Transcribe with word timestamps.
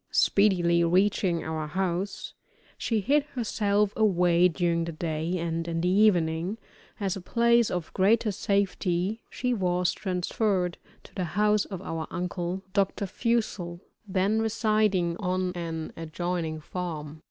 Speedily 0.09 0.83
reaching 0.83 1.43
our 1.43 1.67
house, 1.67 2.33
she 2.75 3.01
hid 3.01 3.21
herself 3.35 3.93
away 3.95 4.47
during 4.47 4.85
the 4.85 4.91
day, 4.91 5.37
and 5.37 5.67
in 5.67 5.79
the 5.81 5.89
evening, 5.89 6.57
as 6.99 7.15
a 7.15 7.21
place 7.21 7.69
of 7.69 7.93
greater 7.93 8.31
safety, 8.31 9.21
she 9.29 9.53
was 9.53 9.93
transferred 9.93 10.79
to 11.03 11.13
the 11.13 11.23
house 11.37 11.65
of 11.65 11.83
our 11.83 12.07
uncle, 12.09 12.63
Dr. 12.73 13.05
Fussell, 13.05 13.79
then 14.07 14.41
residing 14.41 15.17
on 15.17 15.51
an 15.53 15.93
adjoining 15.95 16.61
farm. 16.61 17.19